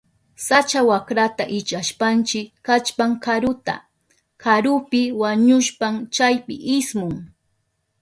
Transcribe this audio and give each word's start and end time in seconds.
Sacha 0.47 0.81
wakrata 0.89 1.43
illapashpanchi 1.57 2.39
kallpan 2.67 3.11
karuta. 3.25 3.75
Karupi 4.43 5.01
wañushpan 5.21 5.95
chaypi 6.15 6.55
ismun. 6.77 7.13